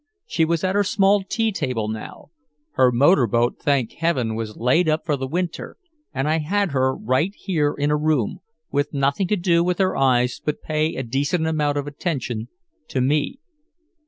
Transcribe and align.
She 0.25 0.45
was 0.45 0.63
at 0.63 0.73
her 0.73 0.83
small 0.83 1.21
tea 1.23 1.51
table 1.51 1.87
now. 1.87 2.31
Her 2.71 2.91
motorboat, 2.91 3.59
thank 3.59 3.91
Heaven, 3.91 4.33
was 4.33 4.57
laid 4.57 4.89
up 4.89 5.05
for 5.05 5.15
the 5.15 5.27
winter, 5.27 5.77
and 6.11 6.27
I 6.27 6.39
had 6.39 6.71
her 6.71 6.95
right 6.95 7.31
here 7.35 7.75
in 7.77 7.91
a 7.91 7.95
room, 7.95 8.39
with 8.71 8.95
nothing 8.95 9.27
to 9.27 9.35
do 9.37 9.63
with 9.63 9.77
her 9.77 9.95
eyes 9.95 10.41
but 10.43 10.63
pay 10.63 10.95
a 10.95 11.03
decent 11.03 11.45
amount 11.45 11.77
of 11.77 11.85
attention 11.85 12.47
to 12.87 12.99
me. 12.99 13.37